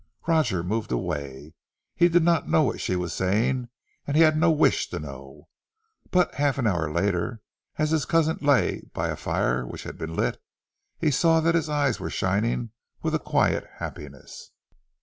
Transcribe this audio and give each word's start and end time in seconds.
Roger 0.27 0.63
moved 0.63 0.91
away. 0.91 1.53
He 1.95 2.09
did 2.09 2.23
not 2.23 2.49
know 2.49 2.63
what 2.63 2.81
she 2.81 2.95
was 2.95 3.13
saying 3.13 3.69
and 4.07 4.17
he 4.17 4.23
had 4.23 4.35
no 4.35 4.49
wish 4.49 4.89
to 4.89 4.97
know, 4.97 5.47
but 6.09 6.33
half 6.33 6.57
an 6.57 6.65
hour 6.65 6.91
later 6.91 7.39
as 7.75 7.91
his 7.91 8.05
cousin 8.05 8.39
lay 8.41 8.81
by 8.95 9.09
a 9.09 9.15
fire 9.15 9.63
which 9.63 9.83
had 9.83 9.99
been 9.99 10.15
lit, 10.15 10.41
he 10.97 11.11
saw 11.11 11.39
that 11.41 11.53
his 11.53 11.69
eyes 11.69 11.99
were 11.99 12.09
shining 12.09 12.71
with 13.03 13.13
a 13.13 13.19
quiet 13.19 13.67
happiness. 13.75 14.49